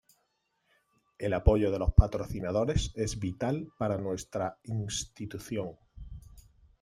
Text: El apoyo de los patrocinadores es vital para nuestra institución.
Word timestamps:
El 1.19 1.31
apoyo 1.35 1.69
de 1.69 1.77
los 1.77 1.93
patrocinadores 1.93 2.91
es 2.95 3.19
vital 3.19 3.67
para 3.77 3.99
nuestra 3.99 4.57
institución. 4.63 5.77